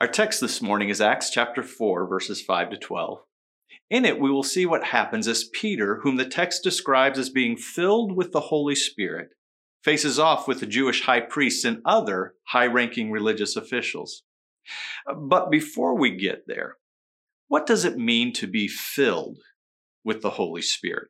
Our 0.00 0.06
text 0.06 0.40
this 0.40 0.62
morning 0.62 0.90
is 0.90 1.00
Acts 1.00 1.28
chapter 1.28 1.60
4, 1.60 2.06
verses 2.06 2.40
5 2.40 2.70
to 2.70 2.76
12. 2.76 3.18
In 3.90 4.04
it, 4.04 4.20
we 4.20 4.30
will 4.30 4.44
see 4.44 4.64
what 4.64 4.84
happens 4.84 5.26
as 5.26 5.50
Peter, 5.52 5.98
whom 6.02 6.14
the 6.14 6.24
text 6.24 6.62
describes 6.62 7.18
as 7.18 7.30
being 7.30 7.56
filled 7.56 8.16
with 8.16 8.30
the 8.30 8.42
Holy 8.42 8.76
Spirit, 8.76 9.30
faces 9.82 10.16
off 10.16 10.46
with 10.46 10.60
the 10.60 10.66
Jewish 10.66 11.02
high 11.02 11.18
priests 11.18 11.64
and 11.64 11.82
other 11.84 12.34
high 12.46 12.66
ranking 12.66 13.10
religious 13.10 13.56
officials. 13.56 14.22
But 15.12 15.50
before 15.50 15.98
we 15.98 16.16
get 16.16 16.44
there, 16.46 16.76
what 17.48 17.66
does 17.66 17.84
it 17.84 17.98
mean 17.98 18.32
to 18.34 18.46
be 18.46 18.68
filled 18.68 19.38
with 20.04 20.22
the 20.22 20.30
Holy 20.30 20.62
Spirit? 20.62 21.08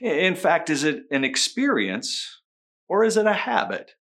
In 0.00 0.36
fact, 0.36 0.70
is 0.70 0.84
it 0.84 1.02
an 1.10 1.24
experience 1.24 2.42
or 2.88 3.02
is 3.02 3.16
it 3.16 3.26
a 3.26 3.32
habit? 3.32 3.96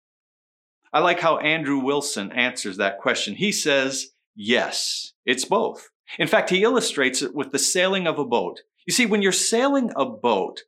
I 0.92 1.00
like 1.00 1.20
how 1.20 1.38
Andrew 1.38 1.78
Wilson 1.78 2.32
answers 2.32 2.76
that 2.78 2.98
question. 2.98 3.34
He 3.34 3.52
says, 3.52 4.08
yes, 4.34 5.12
it's 5.24 5.44
both. 5.44 5.88
In 6.18 6.26
fact, 6.26 6.50
he 6.50 6.64
illustrates 6.64 7.22
it 7.22 7.34
with 7.34 7.52
the 7.52 7.58
sailing 7.58 8.06
of 8.06 8.18
a 8.18 8.24
boat. 8.24 8.62
You 8.86 8.92
see, 8.92 9.06
when 9.06 9.22
you're 9.22 9.32
sailing 9.32 9.92
a 9.94 10.04
boat, 10.04 10.62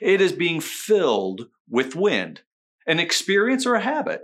it 0.00 0.20
is 0.20 0.32
being 0.32 0.60
filled 0.60 1.48
with 1.68 1.94
wind. 1.94 2.42
An 2.86 2.98
experience 2.98 3.66
or 3.66 3.74
a 3.74 3.80
habit? 3.80 4.22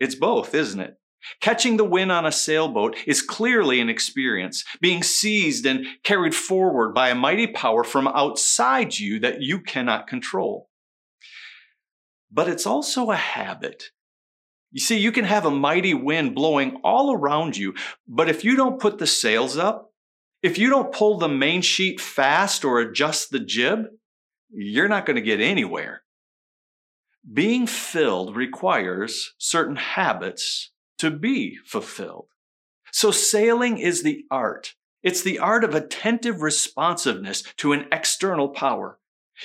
It's 0.00 0.14
both, 0.14 0.54
isn't 0.54 0.80
it? 0.80 0.96
Catching 1.40 1.76
the 1.76 1.84
wind 1.84 2.12
on 2.12 2.26
a 2.26 2.32
sailboat 2.32 2.96
is 3.06 3.22
clearly 3.22 3.80
an 3.80 3.88
experience, 3.88 4.64
being 4.80 5.02
seized 5.02 5.66
and 5.66 5.86
carried 6.02 6.34
forward 6.34 6.94
by 6.94 7.08
a 7.08 7.14
mighty 7.14 7.46
power 7.46 7.82
from 7.82 8.08
outside 8.08 8.98
you 8.98 9.18
that 9.20 9.40
you 9.40 9.60
cannot 9.60 10.06
control. 10.06 10.68
But 12.30 12.48
it's 12.48 12.66
also 12.66 13.10
a 13.10 13.16
habit. 13.16 13.90
You 14.74 14.80
see, 14.80 14.98
you 14.98 15.12
can 15.12 15.24
have 15.24 15.46
a 15.46 15.52
mighty 15.52 15.94
wind 15.94 16.34
blowing 16.34 16.80
all 16.82 17.14
around 17.14 17.56
you, 17.56 17.74
but 18.08 18.28
if 18.28 18.44
you 18.44 18.56
don't 18.56 18.80
put 18.80 18.98
the 18.98 19.06
sails 19.06 19.56
up, 19.56 19.92
if 20.42 20.58
you 20.58 20.68
don't 20.68 20.92
pull 20.92 21.16
the 21.16 21.28
main 21.28 21.62
sheet 21.62 22.00
fast 22.00 22.64
or 22.64 22.80
adjust 22.80 23.30
the 23.30 23.38
jib, 23.38 23.84
you're 24.50 24.88
not 24.88 25.06
going 25.06 25.14
to 25.14 25.22
get 25.22 25.40
anywhere. 25.40 26.02
Being 27.32 27.68
filled 27.68 28.34
requires 28.34 29.34
certain 29.38 29.76
habits 29.76 30.72
to 30.98 31.12
be 31.12 31.56
fulfilled. 31.64 32.26
So 32.90 33.12
sailing 33.12 33.78
is 33.78 34.02
the 34.02 34.24
art. 34.28 34.74
It's 35.04 35.22
the 35.22 35.38
art 35.38 35.62
of 35.62 35.76
attentive 35.76 36.42
responsiveness 36.42 37.44
to 37.58 37.72
an 37.72 37.86
external 37.92 38.48
power. 38.48 38.98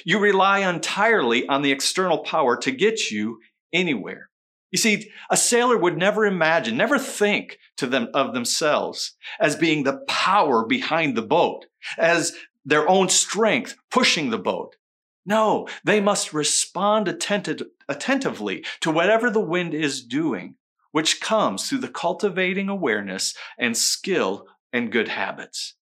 You 0.04 0.18
rely 0.18 0.68
entirely 0.68 1.48
on 1.48 1.62
the 1.62 1.72
external 1.72 2.18
power 2.18 2.58
to 2.58 2.72
get 2.72 3.12
you 3.12 3.42
anywhere. 3.72 4.30
You 4.72 4.78
see, 4.78 5.12
a 5.30 5.38
sailor 5.38 5.78
would 5.78 5.98
never 5.98 6.26
imagine, 6.26 6.78
never 6.78 7.00
think 7.00 7.58
to 7.78 7.88
them 7.88 8.10
of 8.14 8.34
themselves 8.34 9.16
as 9.40 9.56
being 9.56 9.84
the 9.84 9.98
power 10.08 10.66
behind 10.66 11.16
the 11.16 11.24
boat, 11.24 11.66
as 11.98 12.36
their 12.64 12.88
own 12.88 13.10
strength 13.10 13.76
pushing 13.90 14.30
the 14.30 14.38
boat. 14.38 14.76
No, 15.26 15.68
they 15.84 16.00
must 16.02 16.34
respond 16.34 17.08
attentive, 17.08 17.62
attentively 17.88 18.64
to 18.82 18.92
whatever 18.92 19.30
the 19.30 19.40
wind 19.40 19.74
is 19.74 20.04
doing, 20.04 20.56
which 20.92 21.22
comes 21.22 21.68
through 21.68 21.80
the 21.80 21.88
cultivating 21.88 22.70
awareness 22.70 23.36
and 23.58 23.76
skill 23.76 24.48
and 24.72 24.92
good 24.92 25.08
habits. 25.08 25.76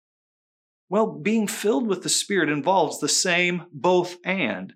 Well, 0.88 1.06
being 1.06 1.46
filled 1.46 1.86
with 1.86 2.02
the 2.02 2.08
Spirit 2.08 2.48
involves 2.48 3.00
the 3.00 3.08
same 3.08 3.66
both 3.72 4.16
and 4.24 4.74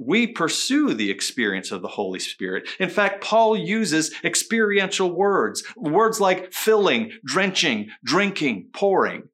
we 0.00 0.26
pursue 0.26 0.94
the 0.94 1.10
experience 1.10 1.70
of 1.70 1.82
the 1.82 1.88
Holy 1.88 2.18
Spirit. 2.18 2.68
In 2.78 2.88
fact, 2.88 3.22
Paul 3.22 3.54
uses 3.54 4.12
experiential 4.24 5.12
words, 5.12 5.62
words 5.76 6.20
like 6.20 6.54
filling, 6.54 7.12
drenching, 7.24 7.90
drinking, 8.02 8.70
pouring. 8.72 9.24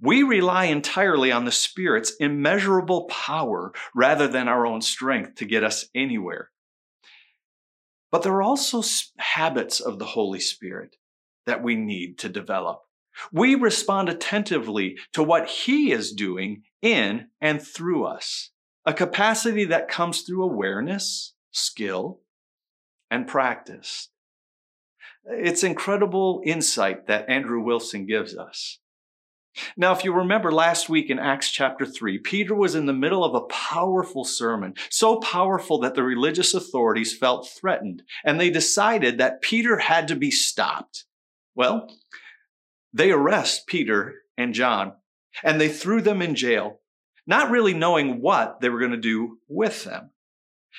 We 0.00 0.22
rely 0.22 0.66
entirely 0.66 1.32
on 1.32 1.44
the 1.44 1.50
Spirit's 1.50 2.14
immeasurable 2.20 3.06
power 3.06 3.72
rather 3.96 4.28
than 4.28 4.46
our 4.46 4.64
own 4.64 4.80
strength 4.80 5.36
to 5.36 5.44
get 5.44 5.64
us 5.64 5.86
anywhere. 5.92 6.50
But 8.12 8.22
there 8.22 8.34
are 8.34 8.42
also 8.42 8.82
habits 9.18 9.80
of 9.80 9.98
the 9.98 10.04
Holy 10.04 10.40
Spirit 10.40 10.94
that 11.46 11.64
we 11.64 11.74
need 11.74 12.18
to 12.18 12.28
develop. 12.28 12.82
We 13.32 13.56
respond 13.56 14.08
attentively 14.08 14.98
to 15.14 15.24
what 15.24 15.48
He 15.48 15.90
is 15.90 16.12
doing 16.12 16.62
in 16.80 17.26
and 17.40 17.60
through 17.60 18.04
us 18.04 18.50
a 18.86 18.92
capacity 18.92 19.64
that 19.66 19.88
comes 19.88 20.22
through 20.22 20.42
awareness, 20.42 21.34
skill, 21.50 22.20
and 23.10 23.26
practice. 23.26 24.08
It's 25.24 25.64
incredible 25.64 26.42
insight 26.44 27.06
that 27.06 27.28
Andrew 27.28 27.60
Wilson 27.60 28.06
gives 28.06 28.36
us. 28.36 28.78
Now, 29.76 29.92
if 29.92 30.04
you 30.04 30.12
remember 30.12 30.50
last 30.50 30.88
week 30.88 31.10
in 31.10 31.18
Acts 31.18 31.50
chapter 31.50 31.86
3, 31.86 32.18
Peter 32.18 32.54
was 32.54 32.74
in 32.74 32.86
the 32.86 32.92
middle 32.92 33.24
of 33.24 33.34
a 33.34 33.46
powerful 33.46 34.24
sermon, 34.24 34.74
so 34.90 35.20
powerful 35.20 35.78
that 35.78 35.94
the 35.94 36.02
religious 36.02 36.54
authorities 36.54 37.16
felt 37.16 37.48
threatened, 37.48 38.02
and 38.24 38.40
they 38.40 38.50
decided 38.50 39.18
that 39.18 39.40
Peter 39.40 39.78
had 39.78 40.08
to 40.08 40.16
be 40.16 40.30
stopped. 40.30 41.04
Well, 41.54 41.88
they 42.92 43.12
arrest 43.12 43.68
Peter 43.68 44.14
and 44.36 44.54
John, 44.54 44.94
and 45.42 45.60
they 45.60 45.68
threw 45.68 46.02
them 46.02 46.20
in 46.20 46.34
jail 46.34 46.80
not 47.26 47.50
really 47.50 47.74
knowing 47.74 48.20
what 48.20 48.60
they 48.60 48.68
were 48.68 48.80
going 48.80 48.90
to 48.90 48.96
do 48.96 49.38
with 49.48 49.84
them. 49.84 50.10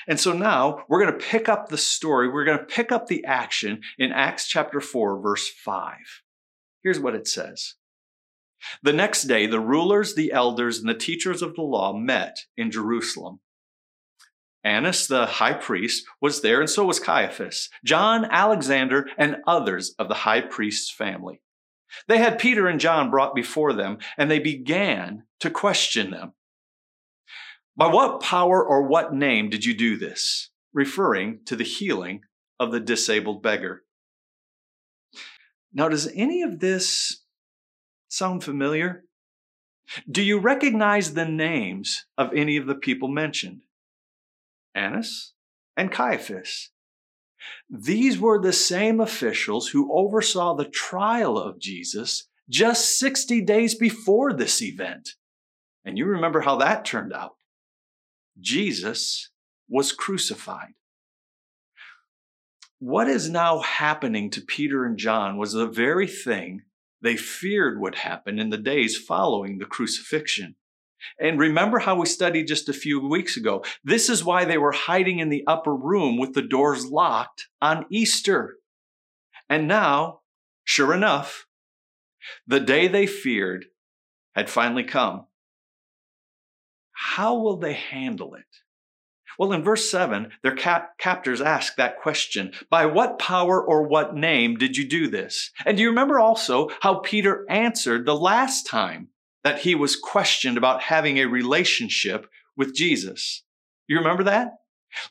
And 0.07 0.19
so 0.19 0.33
now 0.33 0.83
we're 0.87 1.03
going 1.03 1.17
to 1.17 1.25
pick 1.25 1.47
up 1.47 1.69
the 1.69 1.77
story. 1.77 2.27
We're 2.27 2.45
going 2.45 2.59
to 2.59 2.65
pick 2.65 2.91
up 2.91 3.07
the 3.07 3.23
action 3.25 3.81
in 3.97 4.11
Acts 4.11 4.47
chapter 4.47 4.81
4, 4.81 5.21
verse 5.21 5.49
5. 5.49 5.95
Here's 6.83 6.99
what 6.99 7.15
it 7.15 7.27
says. 7.27 7.75
The 8.83 8.93
next 8.93 9.23
day, 9.23 9.47
the 9.47 9.59
rulers, 9.59 10.15
the 10.15 10.31
elders, 10.31 10.79
and 10.79 10.89
the 10.89 10.95
teachers 10.95 11.41
of 11.41 11.55
the 11.55 11.61
law 11.61 11.93
met 11.93 12.37
in 12.57 12.71
Jerusalem. 12.71 13.39
Annas, 14.63 15.07
the 15.07 15.27
high 15.27 15.53
priest, 15.53 16.05
was 16.19 16.41
there, 16.41 16.59
and 16.59 16.69
so 16.69 16.85
was 16.85 16.99
Caiaphas, 16.99 17.69
John, 17.83 18.25
Alexander, 18.25 19.07
and 19.17 19.37
others 19.45 19.93
of 19.99 20.07
the 20.07 20.15
high 20.15 20.41
priest's 20.41 20.89
family. 20.89 21.41
They 22.07 22.17
had 22.17 22.39
Peter 22.39 22.67
and 22.67 22.79
John 22.79 23.09
brought 23.09 23.35
before 23.35 23.73
them, 23.73 23.99
and 24.17 24.29
they 24.29 24.39
began 24.39 25.23
to 25.39 25.49
question 25.49 26.11
them. 26.11 26.33
By 27.77 27.87
what 27.87 28.21
power 28.21 28.63
or 28.65 28.87
what 28.87 29.13
name 29.13 29.49
did 29.49 29.65
you 29.65 29.73
do 29.73 29.97
this? 29.97 30.49
Referring 30.73 31.39
to 31.45 31.55
the 31.55 31.63
healing 31.63 32.21
of 32.59 32.71
the 32.71 32.79
disabled 32.79 33.43
beggar. 33.43 33.83
Now, 35.73 35.89
does 35.89 36.09
any 36.15 36.41
of 36.41 36.59
this 36.59 37.23
sound 38.07 38.43
familiar? 38.43 39.03
Do 40.09 40.23
you 40.23 40.39
recognize 40.39 41.13
the 41.13 41.27
names 41.27 42.05
of 42.17 42.33
any 42.33 42.57
of 42.57 42.65
the 42.65 42.75
people 42.75 43.09
mentioned? 43.09 43.61
Annas 44.73 45.33
and 45.77 45.91
Caiaphas. 45.91 46.71
These 47.69 48.19
were 48.19 48.41
the 48.41 48.53
same 48.53 48.99
officials 48.99 49.69
who 49.69 49.93
oversaw 49.93 50.55
the 50.55 50.65
trial 50.65 51.37
of 51.37 51.59
Jesus 51.59 52.27
just 52.49 52.99
60 52.99 53.41
days 53.41 53.75
before 53.75 54.33
this 54.33 54.61
event. 54.61 55.11
And 55.83 55.97
you 55.97 56.05
remember 56.05 56.41
how 56.41 56.57
that 56.57 56.85
turned 56.85 57.13
out. 57.13 57.35
Jesus 58.39 59.29
was 59.67 59.91
crucified. 59.91 60.73
What 62.79 63.07
is 63.07 63.29
now 63.29 63.59
happening 63.59 64.29
to 64.31 64.41
Peter 64.41 64.85
and 64.85 64.97
John 64.97 65.37
was 65.37 65.53
the 65.53 65.67
very 65.67 66.07
thing 66.07 66.63
they 67.01 67.17
feared 67.17 67.79
would 67.79 67.95
happen 67.95 68.39
in 68.39 68.49
the 68.49 68.57
days 68.57 68.97
following 68.97 69.57
the 69.57 69.65
crucifixion. 69.65 70.55
And 71.19 71.39
remember 71.39 71.79
how 71.79 71.95
we 71.95 72.05
studied 72.05 72.47
just 72.47 72.69
a 72.69 72.73
few 72.73 72.99
weeks 72.99 73.37
ago. 73.37 73.63
This 73.83 74.09
is 74.09 74.23
why 74.23 74.45
they 74.45 74.57
were 74.57 74.71
hiding 74.71 75.19
in 75.19 75.29
the 75.29 75.43
upper 75.47 75.75
room 75.75 76.17
with 76.17 76.33
the 76.33 76.41
doors 76.41 76.85
locked 76.85 77.47
on 77.61 77.85
Easter. 77.89 78.55
And 79.49 79.67
now, 79.67 80.21
sure 80.63 80.93
enough, 80.93 81.45
the 82.47 82.59
day 82.59 82.87
they 82.87 83.05
feared 83.07 83.65
had 84.35 84.49
finally 84.49 84.83
come. 84.83 85.25
How 86.91 87.35
will 87.35 87.57
they 87.57 87.73
handle 87.73 88.35
it? 88.35 88.43
Well, 89.37 89.51
in 89.51 89.63
verse 89.63 89.89
7, 89.89 90.31
their 90.43 90.55
cap- 90.55 90.97
captors 90.97 91.41
ask 91.41 91.75
that 91.75 91.99
question 91.99 92.53
By 92.69 92.85
what 92.85 93.19
power 93.19 93.61
or 93.61 93.87
what 93.87 94.15
name 94.15 94.55
did 94.55 94.77
you 94.77 94.87
do 94.87 95.07
this? 95.07 95.51
And 95.65 95.77
do 95.77 95.83
you 95.83 95.89
remember 95.89 96.19
also 96.19 96.69
how 96.81 96.99
Peter 96.99 97.45
answered 97.49 98.05
the 98.05 98.15
last 98.15 98.65
time 98.65 99.09
that 99.45 99.59
he 99.59 99.75
was 99.75 99.95
questioned 99.95 100.57
about 100.57 100.81
having 100.81 101.19
a 101.19 101.25
relationship 101.25 102.27
with 102.57 102.73
Jesus. 102.75 103.43
You 103.87 103.99
remember 103.99 104.23
that? 104.23 104.53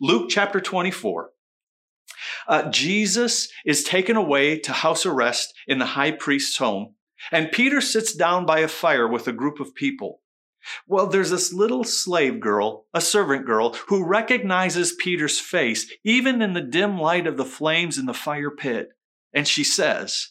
Luke 0.01 0.29
chapter 0.29 0.61
24. 0.61 1.31
Uh, 2.49 2.69
Jesus 2.71 3.49
is 3.65 3.85
taken 3.85 4.17
away 4.17 4.59
to 4.59 4.73
house 4.73 5.07
arrest 5.07 5.55
in 5.69 5.79
the 5.79 5.87
high 5.87 6.11
priest's 6.11 6.57
home, 6.57 6.97
and 7.31 7.53
Peter 7.53 7.81
sits 7.81 8.13
down 8.13 8.45
by 8.45 8.59
a 8.59 8.69
fire 8.69 9.07
with 9.07 9.29
a 9.29 9.33
group 9.33 9.61
of 9.61 9.75
people. 9.75 10.21
Well, 10.89 11.07
there's 11.07 11.31
this 11.31 11.53
little 11.53 11.85
slave 11.85 12.41
girl, 12.41 12.87
a 12.93 13.01
servant 13.01 13.47
girl, 13.47 13.75
who 13.87 14.05
recognizes 14.05 14.97
Peter's 14.99 15.39
face 15.39 15.93
even 16.03 16.43
in 16.43 16.55
the 16.55 16.61
dim 16.61 16.99
light 16.99 17.29
of 17.29 17.37
the 17.37 17.45
flames 17.45 17.99
in 17.99 18.07
the 18.07 18.15
fire 18.15 18.51
pit. 18.51 18.89
And 19.33 19.47
she 19.47 19.63
says, 19.63 20.31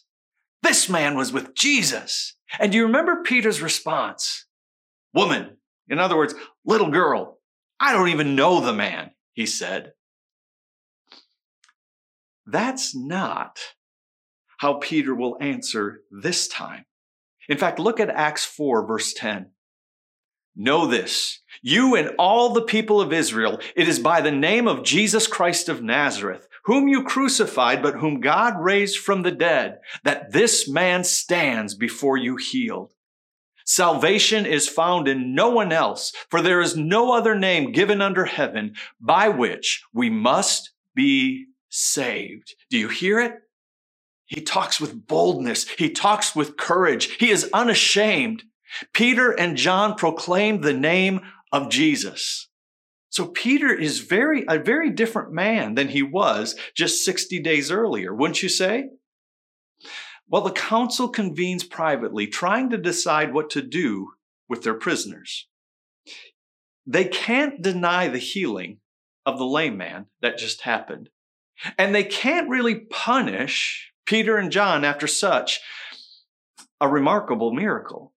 This 0.64 0.88
man 0.88 1.14
was 1.14 1.30
with 1.30 1.54
Jesus. 1.54 2.36
And 2.58 2.72
do 2.72 2.78
you 2.78 2.86
remember 2.86 3.22
Peter's 3.22 3.60
response? 3.60 4.46
Woman, 5.12 5.58
in 5.88 5.98
other 5.98 6.16
words, 6.16 6.34
little 6.64 6.90
girl, 6.90 7.38
I 7.78 7.92
don't 7.92 8.08
even 8.08 8.34
know 8.34 8.60
the 8.60 8.72
man, 8.72 9.10
he 9.34 9.44
said. 9.44 9.92
That's 12.46 12.96
not 12.96 13.58
how 14.56 14.74
Peter 14.74 15.14
will 15.14 15.36
answer 15.38 16.00
this 16.10 16.48
time. 16.48 16.86
In 17.46 17.58
fact, 17.58 17.78
look 17.78 18.00
at 18.00 18.08
Acts 18.08 18.46
4, 18.46 18.86
verse 18.86 19.12
10. 19.12 19.50
Know 20.56 20.86
this, 20.86 21.40
you 21.62 21.96
and 21.96 22.10
all 22.18 22.52
the 22.52 22.62
people 22.62 23.00
of 23.00 23.12
Israel, 23.12 23.60
it 23.74 23.88
is 23.88 23.98
by 23.98 24.20
the 24.20 24.30
name 24.30 24.68
of 24.68 24.84
Jesus 24.84 25.26
Christ 25.26 25.68
of 25.68 25.82
Nazareth, 25.82 26.46
whom 26.64 26.86
you 26.86 27.02
crucified, 27.02 27.82
but 27.82 27.96
whom 27.96 28.20
God 28.20 28.54
raised 28.60 28.98
from 28.98 29.22
the 29.22 29.32
dead, 29.32 29.80
that 30.04 30.32
this 30.32 30.68
man 30.68 31.02
stands 31.04 31.74
before 31.74 32.16
you 32.16 32.36
healed. 32.36 32.92
Salvation 33.64 34.46
is 34.46 34.68
found 34.68 35.08
in 35.08 35.34
no 35.34 35.48
one 35.50 35.72
else, 35.72 36.12
for 36.30 36.40
there 36.40 36.60
is 36.60 36.76
no 36.76 37.12
other 37.12 37.34
name 37.34 37.72
given 37.72 38.00
under 38.00 38.26
heaven 38.26 38.74
by 39.00 39.28
which 39.28 39.82
we 39.92 40.10
must 40.10 40.70
be 40.94 41.46
saved. 41.70 42.54
Do 42.70 42.78
you 42.78 42.88
hear 42.88 43.18
it? 43.20 43.32
He 44.26 44.40
talks 44.40 44.80
with 44.80 45.06
boldness. 45.06 45.66
He 45.68 45.90
talks 45.90 46.36
with 46.36 46.56
courage. 46.56 47.06
He 47.18 47.30
is 47.30 47.50
unashamed. 47.52 48.44
Peter 48.92 49.30
and 49.30 49.56
John 49.56 49.94
proclaimed 49.94 50.62
the 50.62 50.72
name 50.72 51.20
of 51.52 51.70
Jesus. 51.70 52.48
So 53.10 53.26
Peter 53.26 53.72
is 53.72 54.00
very, 54.00 54.44
a 54.48 54.58
very 54.58 54.90
different 54.90 55.32
man 55.32 55.74
than 55.76 55.88
he 55.88 56.02
was 56.02 56.56
just 56.74 57.04
60 57.04 57.40
days 57.40 57.70
earlier, 57.70 58.12
wouldn't 58.12 58.42
you 58.42 58.48
say? 58.48 58.88
Well, 60.28 60.42
the 60.42 60.52
council 60.52 61.08
convenes 61.08 61.62
privately, 61.64 62.26
trying 62.26 62.70
to 62.70 62.78
decide 62.78 63.32
what 63.32 63.50
to 63.50 63.62
do 63.62 64.14
with 64.48 64.62
their 64.62 64.74
prisoners. 64.74 65.46
They 66.86 67.04
can't 67.04 67.62
deny 67.62 68.08
the 68.08 68.18
healing 68.18 68.78
of 69.24 69.38
the 69.38 69.46
lame 69.46 69.76
man 69.76 70.06
that 70.20 70.38
just 70.38 70.62
happened. 70.62 71.08
And 71.78 71.94
they 71.94 72.04
can't 72.04 72.48
really 72.48 72.80
punish 72.80 73.92
Peter 74.06 74.36
and 74.36 74.50
John 74.50 74.84
after 74.84 75.06
such 75.06 75.60
a 76.80 76.88
remarkable 76.88 77.52
miracle. 77.52 78.13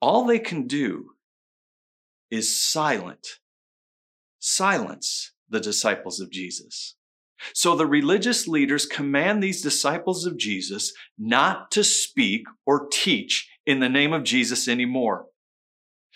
All 0.00 0.24
they 0.24 0.38
can 0.38 0.66
do 0.66 1.10
is 2.30 2.60
silent, 2.60 3.26
silence 4.38 5.32
the 5.48 5.60
disciples 5.60 6.20
of 6.20 6.30
Jesus. 6.30 6.96
So 7.54 7.74
the 7.74 7.86
religious 7.86 8.46
leaders 8.46 8.86
command 8.86 9.42
these 9.42 9.62
disciples 9.62 10.26
of 10.26 10.36
Jesus 10.36 10.92
not 11.18 11.70
to 11.72 11.82
speak 11.82 12.44
or 12.66 12.88
teach 12.90 13.50
in 13.66 13.80
the 13.80 13.88
name 13.88 14.12
of 14.12 14.24
Jesus 14.24 14.68
anymore. 14.68 15.26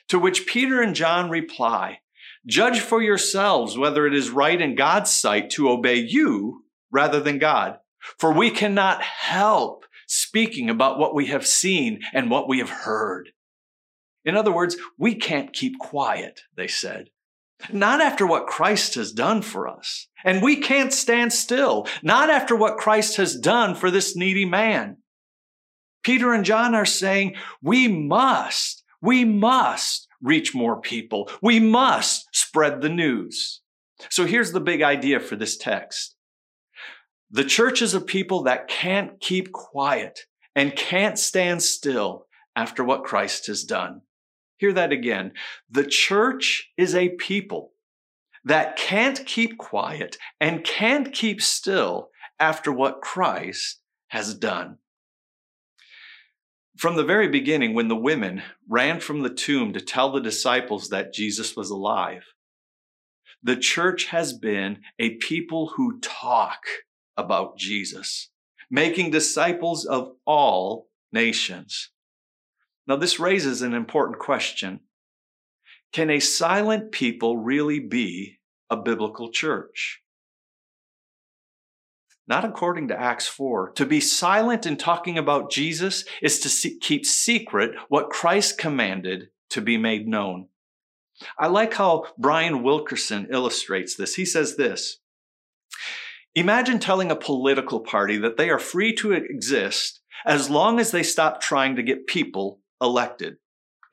To 0.08 0.18
which 0.18 0.46
Peter 0.46 0.82
and 0.82 0.94
John 0.94 1.30
reply, 1.30 2.00
Judge 2.46 2.80
for 2.80 3.02
yourselves 3.02 3.78
whether 3.78 4.06
it 4.06 4.14
is 4.14 4.28
right 4.30 4.60
in 4.60 4.74
God's 4.74 5.10
sight 5.10 5.50
to 5.50 5.70
obey 5.70 5.96
you 5.96 6.64
rather 6.90 7.20
than 7.20 7.38
God. 7.38 7.78
For 8.18 8.32
we 8.32 8.50
cannot 8.50 9.02
help 9.02 9.86
speaking 10.06 10.68
about 10.68 10.98
what 10.98 11.14
we 11.14 11.26
have 11.26 11.46
seen 11.46 12.00
and 12.12 12.30
what 12.30 12.48
we 12.48 12.58
have 12.58 12.68
heard. 12.68 13.30
In 14.24 14.36
other 14.36 14.52
words, 14.52 14.76
we 14.98 15.14
can't 15.14 15.52
keep 15.52 15.78
quiet, 15.78 16.40
they 16.56 16.68
said. 16.68 17.10
Not 17.72 18.00
after 18.00 18.26
what 18.26 18.46
Christ 18.46 18.94
has 18.96 19.12
done 19.12 19.42
for 19.42 19.68
us. 19.68 20.08
And 20.24 20.42
we 20.42 20.56
can't 20.56 20.92
stand 20.92 21.32
still, 21.32 21.86
not 22.02 22.30
after 22.30 22.56
what 22.56 22.78
Christ 22.78 23.16
has 23.16 23.36
done 23.36 23.74
for 23.74 23.90
this 23.90 24.16
needy 24.16 24.44
man. 24.44 24.98
Peter 26.02 26.32
and 26.32 26.44
John 26.44 26.74
are 26.74 26.84
saying, 26.84 27.36
we 27.62 27.88
must, 27.88 28.82
we 29.00 29.24
must 29.24 30.08
reach 30.22 30.54
more 30.54 30.80
people. 30.80 31.30
We 31.42 31.60
must 31.60 32.26
spread 32.32 32.80
the 32.80 32.88
news. 32.88 33.60
So 34.10 34.26
here's 34.26 34.52
the 34.52 34.60
big 34.60 34.82
idea 34.82 35.20
for 35.20 35.36
this 35.36 35.56
text. 35.56 36.16
The 37.30 37.44
church 37.44 37.82
is 37.82 37.94
a 37.94 38.00
people 38.00 38.42
that 38.44 38.68
can't 38.68 39.20
keep 39.20 39.52
quiet 39.52 40.20
and 40.54 40.76
can't 40.76 41.18
stand 41.18 41.62
still 41.62 42.26
after 42.54 42.84
what 42.84 43.04
Christ 43.04 43.46
has 43.46 43.64
done. 43.64 44.02
Hear 44.56 44.72
that 44.72 44.92
again. 44.92 45.32
The 45.70 45.84
church 45.84 46.70
is 46.76 46.94
a 46.94 47.10
people 47.10 47.72
that 48.44 48.76
can't 48.76 49.24
keep 49.26 49.58
quiet 49.58 50.16
and 50.40 50.64
can't 50.64 51.12
keep 51.12 51.40
still 51.40 52.10
after 52.38 52.70
what 52.72 53.00
Christ 53.00 53.80
has 54.08 54.34
done. 54.34 54.78
From 56.76 56.96
the 56.96 57.04
very 57.04 57.28
beginning, 57.28 57.74
when 57.74 57.88
the 57.88 57.96
women 57.96 58.42
ran 58.68 59.00
from 59.00 59.22
the 59.22 59.32
tomb 59.32 59.72
to 59.72 59.80
tell 59.80 60.10
the 60.10 60.20
disciples 60.20 60.88
that 60.88 61.12
Jesus 61.12 61.56
was 61.56 61.70
alive, 61.70 62.24
the 63.42 63.56
church 63.56 64.06
has 64.06 64.32
been 64.32 64.80
a 64.98 65.16
people 65.16 65.72
who 65.76 66.00
talk 66.00 66.60
about 67.16 67.56
Jesus, 67.56 68.30
making 68.70 69.10
disciples 69.10 69.84
of 69.84 70.12
all 70.26 70.88
nations. 71.12 71.90
Now, 72.86 72.96
this 72.96 73.18
raises 73.18 73.62
an 73.62 73.74
important 73.74 74.18
question. 74.18 74.80
Can 75.92 76.10
a 76.10 76.20
silent 76.20 76.92
people 76.92 77.38
really 77.38 77.80
be 77.80 78.38
a 78.68 78.76
biblical 78.76 79.30
church? 79.30 80.02
Not 82.26 82.44
according 82.44 82.88
to 82.88 82.98
Acts 83.00 83.26
4. 83.26 83.72
To 83.72 83.86
be 83.86 84.00
silent 84.00 84.66
in 84.66 84.76
talking 84.76 85.18
about 85.18 85.50
Jesus 85.50 86.04
is 86.22 86.40
to 86.40 86.48
see, 86.48 86.78
keep 86.78 87.04
secret 87.04 87.72
what 87.88 88.10
Christ 88.10 88.56
commanded 88.58 89.28
to 89.50 89.60
be 89.60 89.76
made 89.76 90.08
known. 90.08 90.48
I 91.38 91.46
like 91.46 91.74
how 91.74 92.06
Brian 92.18 92.62
Wilkerson 92.62 93.28
illustrates 93.30 93.94
this. 93.94 94.14
He 94.14 94.24
says 94.24 94.56
this 94.56 94.98
Imagine 96.34 96.80
telling 96.80 97.10
a 97.10 97.16
political 97.16 97.80
party 97.80 98.16
that 98.18 98.36
they 98.36 98.50
are 98.50 98.58
free 98.58 98.92
to 98.96 99.12
exist 99.12 100.00
as 100.26 100.50
long 100.50 100.80
as 100.80 100.90
they 100.90 101.02
stop 101.02 101.40
trying 101.40 101.76
to 101.76 101.82
get 101.82 102.06
people 102.06 102.60
elected. 102.84 103.36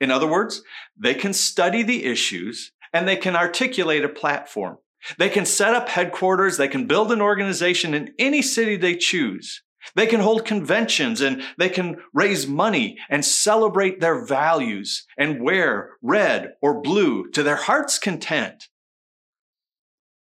In 0.00 0.10
other 0.10 0.28
words, 0.28 0.62
they 0.96 1.14
can 1.14 1.32
study 1.32 1.82
the 1.82 2.04
issues 2.04 2.72
and 2.92 3.08
they 3.08 3.16
can 3.16 3.34
articulate 3.34 4.04
a 4.04 4.08
platform. 4.08 4.78
They 5.18 5.28
can 5.28 5.46
set 5.46 5.74
up 5.74 5.88
headquarters. 5.88 6.56
They 6.56 6.68
can 6.68 6.86
build 6.86 7.10
an 7.10 7.20
organization 7.20 7.94
in 7.94 8.14
any 8.18 8.42
city 8.42 8.76
they 8.76 8.96
choose. 8.96 9.62
They 9.96 10.06
can 10.06 10.20
hold 10.20 10.44
conventions 10.44 11.20
and 11.20 11.42
they 11.58 11.68
can 11.68 11.96
raise 12.12 12.46
money 12.46 12.98
and 13.10 13.24
celebrate 13.24 14.00
their 14.00 14.24
values 14.24 15.06
and 15.18 15.42
wear 15.42 15.96
red 16.02 16.52
or 16.62 16.80
blue 16.80 17.30
to 17.30 17.42
their 17.42 17.56
heart's 17.56 17.98
content. 17.98 18.68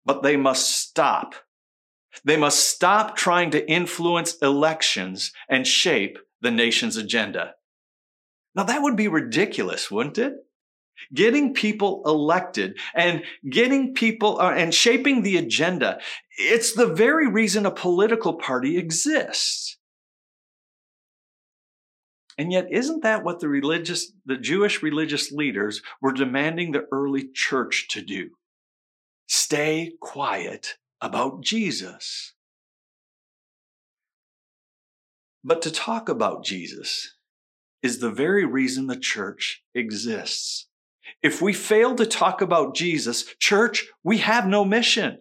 But 0.04 0.22
they 0.22 0.36
must 0.36 0.70
stop. 0.70 1.34
They 2.24 2.36
must 2.36 2.68
stop 2.68 3.16
trying 3.16 3.50
to 3.52 3.70
influence 3.70 4.36
elections 4.42 5.32
and 5.48 5.66
shape 5.66 6.18
the 6.40 6.50
nation's 6.50 6.96
agenda. 6.96 7.54
Now, 8.58 8.64
that 8.64 8.82
would 8.82 8.96
be 8.96 9.06
ridiculous, 9.06 9.88
wouldn't 9.88 10.18
it? 10.18 10.32
Getting 11.14 11.54
people 11.54 12.02
elected 12.04 12.76
and 12.92 13.22
getting 13.48 13.94
people 13.94 14.40
uh, 14.40 14.50
and 14.50 14.74
shaping 14.74 15.22
the 15.22 15.36
agenda. 15.36 16.00
It's 16.36 16.72
the 16.72 16.92
very 16.92 17.28
reason 17.28 17.66
a 17.66 17.70
political 17.70 18.34
party 18.34 18.76
exists. 18.76 19.78
And 22.36 22.50
yet, 22.50 22.66
isn't 22.72 23.04
that 23.04 23.22
what 23.22 23.38
the 23.38 23.48
religious, 23.48 24.10
the 24.26 24.36
Jewish 24.36 24.82
religious 24.82 25.30
leaders 25.30 25.80
were 26.02 26.12
demanding 26.12 26.72
the 26.72 26.86
early 26.90 27.28
church 27.32 27.86
to 27.90 28.02
do? 28.02 28.30
Stay 29.28 29.92
quiet 30.00 30.78
about 31.00 31.44
Jesus. 31.44 32.34
But 35.44 35.62
to 35.62 35.70
talk 35.70 36.08
about 36.08 36.44
Jesus 36.44 37.14
is 37.82 37.98
the 37.98 38.10
very 38.10 38.44
reason 38.44 38.86
the 38.86 38.98
church 38.98 39.62
exists. 39.74 40.66
If 41.22 41.40
we 41.40 41.52
fail 41.52 41.94
to 41.96 42.06
talk 42.06 42.40
about 42.40 42.74
Jesus, 42.74 43.24
church, 43.38 43.86
we 44.02 44.18
have 44.18 44.46
no 44.46 44.64
mission. 44.64 45.18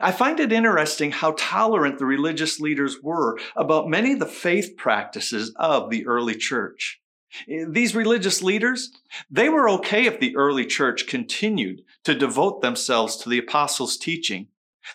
I 0.00 0.12
find 0.12 0.38
it 0.38 0.52
interesting 0.52 1.10
how 1.10 1.34
tolerant 1.36 1.98
the 1.98 2.06
religious 2.06 2.60
leaders 2.60 2.98
were 3.02 3.38
about 3.56 3.88
many 3.88 4.12
of 4.12 4.20
the 4.20 4.26
faith 4.26 4.76
practices 4.76 5.52
of 5.56 5.90
the 5.90 6.06
early 6.06 6.36
church. 6.36 7.00
Eh, 7.48 7.64
these 7.68 7.94
religious 7.94 8.42
leaders, 8.42 8.90
they 9.30 9.48
were 9.48 9.68
okay 9.68 10.06
if 10.06 10.20
the 10.20 10.36
early 10.36 10.64
church 10.64 11.06
continued 11.06 11.82
to 12.04 12.14
devote 12.14 12.62
themselves 12.62 13.16
to 13.16 13.28
the 13.28 13.38
apostles' 13.38 13.96
teaching 13.96 14.48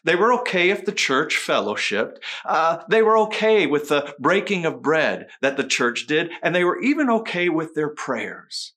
they 0.04 0.16
were 0.16 0.34
okay 0.34 0.70
if 0.70 0.86
the 0.86 0.92
church 0.92 1.36
fellowshipped. 1.36 2.18
Uh, 2.46 2.84
they 2.90 3.02
were 3.02 3.18
okay 3.20 3.68
with 3.68 3.90
the 3.90 4.16
breaking 4.20 4.66
of 4.66 4.82
bread 4.82 5.28
that 5.42 5.58
the 5.58 5.64
church 5.64 6.08
did, 6.08 6.32
and 6.42 6.54
they 6.56 6.64
were 6.64 6.82
even 6.82 7.10
okay 7.10 7.50
with 7.50 7.74
their 7.74 7.90
prayers. 7.90 8.74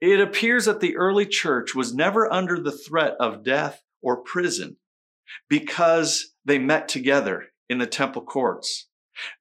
It 0.00 0.20
appears 0.20 0.66
that 0.66 0.80
the 0.80 0.96
early 0.96 1.26
church 1.26 1.74
was 1.74 1.94
never 1.94 2.30
under 2.30 2.60
the 2.60 2.72
threat 2.72 3.14
of 3.18 3.42
death 3.42 3.82
or 4.02 4.18
prison 4.18 4.76
because 5.48 6.34
they 6.44 6.58
met 6.58 6.88
together 6.88 7.46
in 7.68 7.78
the 7.78 7.86
temple 7.86 8.22
courts. 8.22 8.88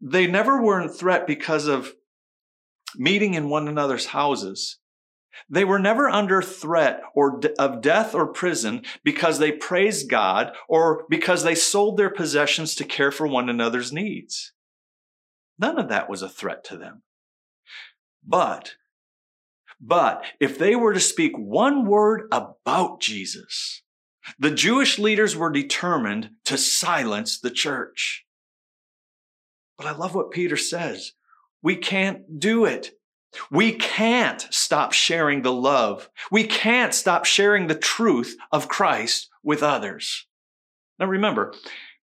They 0.01 0.27
never 0.27 0.61
were 0.61 0.81
in 0.81 0.89
threat 0.89 1.27
because 1.27 1.67
of 1.67 1.93
meeting 2.95 3.33
in 3.33 3.49
one 3.49 3.67
another's 3.67 4.07
houses. 4.07 4.79
They 5.49 5.65
were 5.65 5.79
never 5.79 6.09
under 6.09 6.41
threat 6.41 7.01
or 7.13 7.41
of 7.59 7.81
death 7.81 8.15
or 8.15 8.27
prison 8.27 8.83
because 9.03 9.39
they 9.39 9.51
praised 9.51 10.09
God 10.09 10.53
or 10.67 11.05
because 11.09 11.43
they 11.43 11.55
sold 11.55 11.97
their 11.97 12.09
possessions 12.09 12.75
to 12.75 12.83
care 12.83 13.11
for 13.11 13.27
one 13.27 13.49
another's 13.49 13.91
needs. 13.91 14.53
None 15.59 15.79
of 15.79 15.89
that 15.89 16.09
was 16.09 16.21
a 16.21 16.29
threat 16.29 16.63
to 16.65 16.77
them. 16.77 17.03
But, 18.25 18.75
but 19.79 20.23
if 20.39 20.57
they 20.57 20.75
were 20.75 20.93
to 20.93 20.99
speak 20.99 21.33
one 21.37 21.85
word 21.85 22.27
about 22.31 22.99
Jesus, 22.99 23.83
the 24.39 24.51
Jewish 24.51 24.97
leaders 24.97 25.35
were 25.35 25.51
determined 25.51 26.31
to 26.45 26.57
silence 26.57 27.39
the 27.39 27.51
church. 27.51 28.25
But 29.77 29.87
I 29.87 29.91
love 29.91 30.15
what 30.15 30.31
Peter 30.31 30.57
says. 30.57 31.11
We 31.61 31.75
can't 31.75 32.39
do 32.39 32.65
it. 32.65 32.91
We 33.51 33.73
can't 33.73 34.45
stop 34.51 34.93
sharing 34.93 35.41
the 35.41 35.53
love. 35.53 36.09
We 36.31 36.45
can't 36.45 36.93
stop 36.93 37.25
sharing 37.25 37.67
the 37.67 37.75
truth 37.75 38.35
of 38.51 38.67
Christ 38.67 39.29
with 39.43 39.63
others. 39.63 40.25
Now 40.99 41.07
remember, 41.07 41.53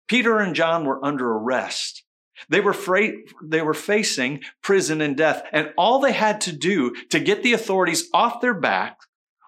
Peter 0.08 0.38
and 0.38 0.54
John 0.54 0.84
were 0.84 1.04
under 1.04 1.30
arrest. 1.30 2.04
They 2.48 2.60
were, 2.60 2.72
fra- 2.72 3.12
they 3.42 3.62
were 3.62 3.74
facing 3.74 4.40
prison 4.62 5.00
and 5.00 5.16
death, 5.16 5.42
and 5.52 5.72
all 5.76 6.00
they 6.00 6.12
had 6.12 6.40
to 6.42 6.52
do 6.52 6.94
to 7.10 7.20
get 7.20 7.42
the 7.42 7.52
authorities 7.52 8.08
off 8.14 8.40
their 8.40 8.54
back 8.54 8.98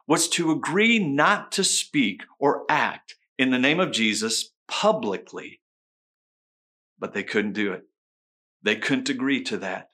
was 0.07 0.29
to 0.29 0.51
agree 0.51 0.99
not 0.99 1.53
to 1.53 1.65
speak 1.65 2.23
or 2.39 2.65
act 2.69 3.17
in 3.39 3.51
the 3.51 3.59
name 3.59 3.81
of 3.81 3.93
Jesus 3.93 4.51
publicly. 4.69 5.61
But 6.99 7.15
they 7.15 7.23
couldn't 7.23 7.55
do 7.55 7.73
it. 7.73 7.85
They 8.63 8.77
couldn't 8.77 9.09
agree 9.09 9.43
to 9.45 9.57
that. 9.59 9.89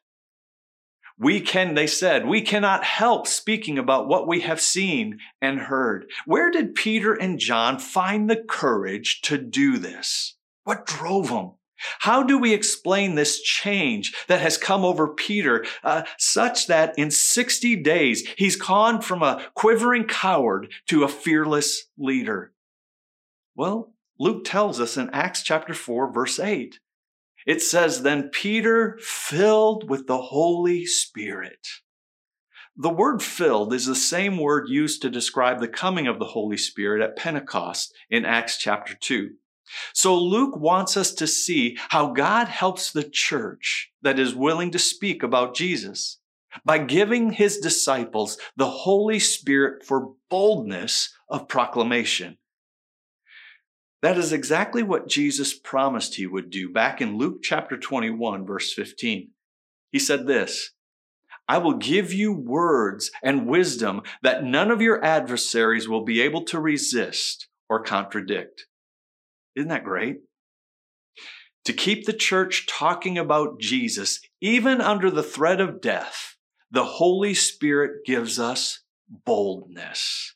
We 1.20 1.40
can, 1.40 1.74
they 1.74 1.88
said, 1.88 2.26
we 2.26 2.42
cannot 2.42 2.84
help 2.84 3.26
speaking 3.26 3.76
about 3.76 4.06
what 4.06 4.28
we 4.28 4.40
have 4.42 4.60
seen 4.60 5.18
and 5.42 5.58
heard. 5.58 6.08
Where 6.26 6.50
did 6.50 6.76
Peter 6.76 7.12
and 7.12 7.40
John 7.40 7.78
find 7.78 8.30
the 8.30 8.36
courage 8.36 9.20
to 9.22 9.36
do 9.36 9.78
this? 9.78 10.36
What 10.62 10.86
drove 10.86 11.28
them? 11.28 11.52
How 12.00 12.22
do 12.22 12.38
we 12.38 12.52
explain 12.54 13.14
this 13.14 13.40
change 13.40 14.14
that 14.26 14.40
has 14.40 14.58
come 14.58 14.84
over 14.84 15.08
Peter, 15.08 15.64
uh, 15.82 16.02
such 16.18 16.66
that 16.66 16.96
in 16.98 17.10
60 17.10 17.76
days 17.76 18.26
he's 18.36 18.56
gone 18.56 19.00
from 19.00 19.22
a 19.22 19.44
quivering 19.54 20.04
coward 20.04 20.72
to 20.86 21.04
a 21.04 21.08
fearless 21.08 21.86
leader? 21.96 22.52
Well, 23.54 23.92
Luke 24.18 24.44
tells 24.44 24.80
us 24.80 24.96
in 24.96 25.10
Acts 25.10 25.42
chapter 25.42 25.74
4, 25.74 26.12
verse 26.12 26.38
8. 26.38 26.80
It 27.46 27.62
says, 27.62 28.02
Then 28.02 28.30
Peter, 28.30 28.98
filled 29.00 29.88
with 29.88 30.06
the 30.06 30.20
Holy 30.20 30.84
Spirit. 30.86 31.66
The 32.76 32.90
word 32.90 33.22
filled 33.22 33.72
is 33.74 33.86
the 33.86 33.96
same 33.96 34.38
word 34.38 34.68
used 34.68 35.02
to 35.02 35.10
describe 35.10 35.60
the 35.60 35.68
coming 35.68 36.06
of 36.06 36.18
the 36.18 36.26
Holy 36.26 36.56
Spirit 36.56 37.02
at 37.02 37.16
Pentecost 37.16 37.92
in 38.08 38.24
Acts 38.24 38.56
chapter 38.56 38.94
2. 38.94 39.30
So 39.92 40.16
Luke 40.16 40.56
wants 40.56 40.96
us 40.96 41.12
to 41.14 41.26
see 41.26 41.76
how 41.88 42.12
God 42.12 42.48
helps 42.48 42.92
the 42.92 43.02
church 43.02 43.90
that 44.02 44.18
is 44.18 44.34
willing 44.34 44.70
to 44.70 44.78
speak 44.78 45.22
about 45.22 45.54
Jesus 45.54 46.20
by 46.64 46.78
giving 46.78 47.32
his 47.32 47.58
disciples 47.58 48.38
the 48.56 48.70
Holy 48.70 49.18
Spirit 49.18 49.84
for 49.84 50.14
boldness 50.30 51.14
of 51.28 51.48
proclamation. 51.48 52.38
That 54.00 54.16
is 54.16 54.32
exactly 54.32 54.82
what 54.82 55.08
Jesus 55.08 55.58
promised 55.58 56.14
he 56.14 56.26
would 56.26 56.50
do 56.50 56.70
back 56.70 57.00
in 57.00 57.18
Luke 57.18 57.38
chapter 57.42 57.76
21, 57.76 58.46
verse 58.46 58.72
15. 58.72 59.30
He 59.90 59.98
said 59.98 60.26
this 60.26 60.70
I 61.48 61.58
will 61.58 61.74
give 61.74 62.12
you 62.12 62.32
words 62.32 63.10
and 63.22 63.46
wisdom 63.46 64.02
that 64.22 64.44
none 64.44 64.70
of 64.70 64.82
your 64.82 65.02
adversaries 65.04 65.88
will 65.88 66.04
be 66.04 66.20
able 66.20 66.44
to 66.44 66.60
resist 66.60 67.48
or 67.68 67.82
contradict. 67.82 68.66
Isn't 69.56 69.70
that 69.70 69.84
great? 69.84 70.18
To 71.64 71.72
keep 71.72 72.06
the 72.06 72.12
church 72.12 72.66
talking 72.66 73.18
about 73.18 73.60
Jesus, 73.60 74.20
even 74.40 74.80
under 74.80 75.10
the 75.10 75.22
threat 75.22 75.60
of 75.60 75.80
death, 75.80 76.36
the 76.70 76.84
Holy 76.84 77.34
Spirit 77.34 78.04
gives 78.06 78.38
us 78.38 78.80
boldness. 79.08 80.34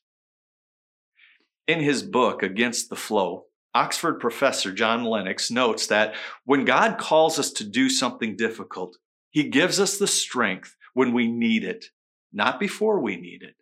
In 1.69 1.81
his 1.81 2.02
book, 2.02 2.42
Against 2.42 2.90
the 2.90 2.97
Flow, 2.97 3.45
Oxford 3.75 4.21
professor 4.21 4.73
John 4.73 5.05
Lennox 5.05 5.50
notes 5.50 5.87
that 5.87 6.14
when 6.45 6.64
God 6.64 6.99
calls 6.99 7.38
us 7.38 7.50
to 7.52 7.64
do 7.64 7.88
something 7.88 8.37
difficult, 8.37 8.99
he 9.31 9.45
gives 9.45 9.81
us 9.81 9.97
the 9.97 10.07
strength 10.07 10.76
when 10.95 11.12
we 11.12 11.26
need 11.26 11.64
it, 11.64 11.87
not 12.33 12.61
before 12.61 13.00
we 13.00 13.17
need 13.17 13.43
it. 13.43 13.57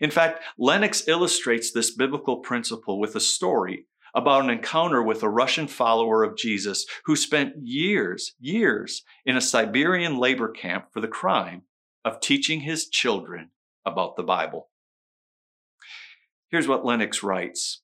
In 0.00 0.10
fact, 0.10 0.42
Lennox 0.58 1.06
illustrates 1.08 1.70
this 1.70 1.94
biblical 1.94 2.38
principle 2.38 2.98
with 2.98 3.14
a 3.14 3.20
story 3.20 3.86
about 4.14 4.44
an 4.44 4.50
encounter 4.50 5.02
with 5.02 5.22
a 5.22 5.28
Russian 5.28 5.66
follower 5.66 6.22
of 6.22 6.36
Jesus 6.36 6.86
who 7.04 7.16
spent 7.16 7.54
years, 7.62 8.34
years 8.40 9.02
in 9.26 9.36
a 9.36 9.42
Siberian 9.42 10.18
labor 10.18 10.48
camp 10.48 10.86
for 10.92 11.00
the 11.00 11.08
crime 11.08 11.62
of 12.04 12.20
teaching 12.20 12.60
his 12.60 12.88
children 12.88 13.50
about 13.84 14.16
the 14.16 14.22
Bible. 14.22 14.68
Here's 16.50 16.68
what 16.68 16.84
Lennox 16.84 17.22
writes 17.22 17.82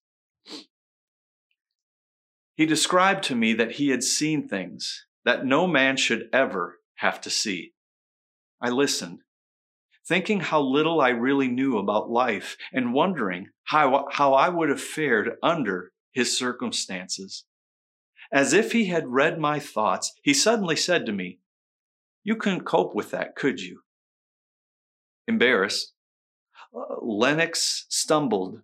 he 2.60 2.66
described 2.66 3.24
to 3.24 3.34
me 3.34 3.54
that 3.54 3.72
he 3.72 3.88
had 3.88 4.02
seen 4.02 4.46
things 4.46 5.06
that 5.24 5.46
no 5.46 5.66
man 5.66 5.96
should 5.96 6.28
ever 6.30 6.76
have 6.96 7.18
to 7.18 7.30
see. 7.30 7.72
I 8.60 8.68
listened, 8.68 9.20
thinking 10.06 10.40
how 10.40 10.60
little 10.60 11.00
I 11.00 11.08
really 11.08 11.48
knew 11.48 11.78
about 11.78 12.10
life 12.10 12.58
and 12.70 12.92
wondering 12.92 13.46
how, 13.64 14.08
how 14.10 14.34
I 14.34 14.50
would 14.50 14.68
have 14.68 14.82
fared 14.82 15.38
under 15.42 15.92
his 16.12 16.36
circumstances. 16.36 17.46
As 18.30 18.52
if 18.52 18.72
he 18.72 18.88
had 18.88 19.08
read 19.08 19.38
my 19.38 19.58
thoughts, 19.58 20.12
he 20.22 20.34
suddenly 20.34 20.76
said 20.76 21.06
to 21.06 21.12
me, 21.12 21.38
You 22.24 22.36
couldn't 22.36 22.66
cope 22.66 22.94
with 22.94 23.10
that, 23.12 23.36
could 23.36 23.62
you? 23.62 23.80
Embarrassed, 25.26 25.94
uh, 26.76 26.96
Lennox 27.00 27.86
stumbled, 27.88 28.60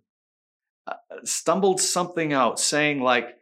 uh, 0.86 0.96
stumbled 1.24 1.80
something 1.80 2.34
out, 2.34 2.60
saying, 2.60 3.00
like, 3.00 3.35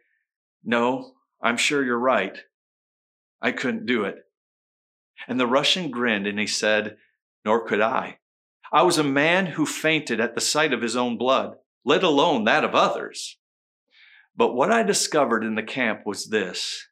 no, 0.65 1.13
I'm 1.41 1.57
sure 1.57 1.83
you're 1.83 1.99
right. 1.99 2.37
I 3.41 3.51
couldn't 3.51 3.85
do 3.85 4.03
it. 4.03 4.17
And 5.27 5.39
the 5.39 5.47
Russian 5.47 5.91
grinned 5.91 6.27
and 6.27 6.39
he 6.39 6.47
said, 6.47 6.97
Nor 7.45 7.65
could 7.67 7.81
I. 7.81 8.17
I 8.71 8.81
was 8.81 8.97
a 8.97 9.03
man 9.03 9.45
who 9.45 9.65
fainted 9.65 10.19
at 10.19 10.35
the 10.35 10.41
sight 10.41 10.73
of 10.73 10.81
his 10.81 10.95
own 10.95 11.17
blood, 11.17 11.55
let 11.85 12.03
alone 12.03 12.45
that 12.45 12.63
of 12.63 12.73
others. 12.73 13.37
But 14.35 14.53
what 14.53 14.71
I 14.71 14.83
discovered 14.83 15.43
in 15.43 15.55
the 15.55 15.63
camp 15.63 16.01
was 16.05 16.27
this 16.27 16.87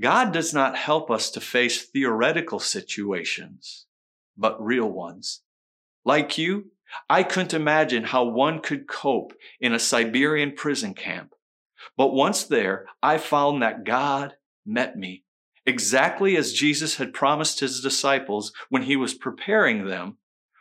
God 0.00 0.32
does 0.32 0.54
not 0.54 0.76
help 0.76 1.10
us 1.10 1.30
to 1.30 1.40
face 1.40 1.82
theoretical 1.82 2.58
situations, 2.58 3.86
but 4.36 4.62
real 4.62 4.90
ones. 4.90 5.42
Like 6.04 6.38
you, 6.38 6.72
I 7.08 7.22
couldn't 7.22 7.54
imagine 7.54 8.04
how 8.04 8.24
one 8.24 8.60
could 8.60 8.86
cope 8.86 9.32
in 9.60 9.72
a 9.72 9.78
Siberian 9.78 10.52
prison 10.52 10.94
camp. 10.94 11.34
But 11.96 12.14
once 12.14 12.44
there, 12.44 12.86
I 13.02 13.18
found 13.18 13.62
that 13.62 13.84
God 13.84 14.34
met 14.64 14.96
me 14.96 15.24
exactly 15.66 16.36
as 16.36 16.52
Jesus 16.52 16.96
had 16.96 17.12
promised 17.12 17.60
his 17.60 17.80
disciples 17.80 18.52
when 18.68 18.82
he 18.82 18.96
was 18.96 19.14
preparing 19.14 19.86
them 19.86 20.18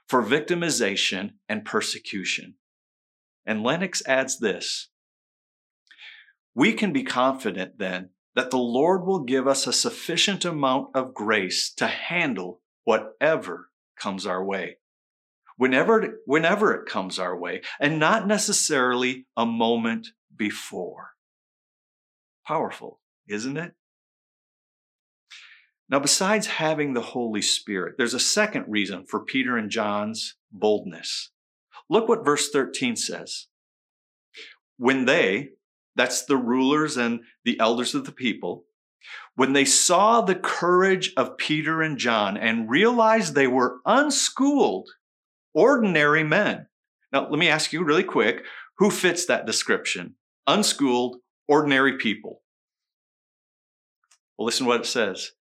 for 0.07 0.23
victimization 0.23 1.31
and 1.47 1.65
persecution. 1.65 2.55
And 3.45 3.63
Lennox 3.63 4.03
adds 4.05 4.39
this 4.39 4.89
We 6.53 6.73
can 6.73 6.93
be 6.93 7.03
confident 7.03 7.77
then 7.77 8.09
that 8.35 8.51
the 8.51 8.57
Lord 8.57 9.05
will 9.05 9.23
give 9.23 9.47
us 9.47 9.67
a 9.67 9.73
sufficient 9.73 10.45
amount 10.45 10.89
of 10.95 11.13
grace 11.13 11.73
to 11.75 11.87
handle 11.87 12.61
whatever 12.83 13.69
comes 13.97 14.25
our 14.25 14.43
way. 14.43 14.77
Whenever, 15.57 16.19
whenever 16.25 16.73
it 16.73 16.89
comes 16.89 17.19
our 17.19 17.37
way, 17.37 17.61
and 17.79 17.99
not 17.99 18.27
necessarily 18.27 19.27
a 19.37 19.45
moment 19.45 20.07
before. 20.41 21.11
Powerful, 22.47 22.99
isn't 23.27 23.57
it? 23.57 23.73
Now, 25.87 25.99
besides 25.99 26.47
having 26.47 26.95
the 26.95 27.09
Holy 27.13 27.43
Spirit, 27.43 27.93
there's 27.99 28.15
a 28.15 28.19
second 28.19 28.65
reason 28.67 29.05
for 29.05 29.23
Peter 29.23 29.55
and 29.55 29.69
John's 29.69 30.37
boldness. 30.51 31.29
Look 31.91 32.09
what 32.09 32.25
verse 32.25 32.49
13 32.49 32.95
says. 32.95 33.49
When 34.77 35.05
they, 35.05 35.49
that's 35.95 36.25
the 36.25 36.37
rulers 36.37 36.97
and 36.97 37.19
the 37.45 37.59
elders 37.59 37.93
of 37.93 38.05
the 38.05 38.11
people, 38.11 38.63
when 39.35 39.53
they 39.53 39.65
saw 39.65 40.21
the 40.21 40.33
courage 40.33 41.13
of 41.17 41.37
Peter 41.37 41.83
and 41.83 41.99
John 41.99 42.35
and 42.35 42.67
realized 42.67 43.35
they 43.35 43.45
were 43.45 43.77
unschooled, 43.85 44.89
ordinary 45.53 46.23
men. 46.23 46.65
Now, 47.13 47.29
let 47.29 47.37
me 47.37 47.47
ask 47.47 47.71
you 47.71 47.83
really 47.83 48.03
quick 48.03 48.43
who 48.79 48.89
fits 48.89 49.27
that 49.27 49.45
description? 49.45 50.15
Unschooled, 50.47 51.17
ordinary 51.47 51.97
people. 51.97 52.41
Well, 54.37 54.45
listen 54.45 54.65
to 54.65 54.69
what 54.69 54.81
it 54.81 54.85
says. 54.85 55.31